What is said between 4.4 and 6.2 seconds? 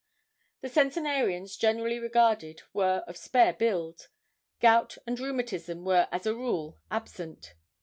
Gout and rheumatism were